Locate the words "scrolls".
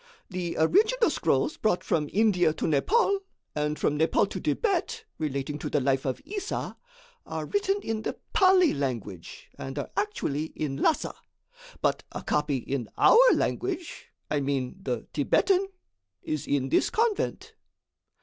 1.11-1.57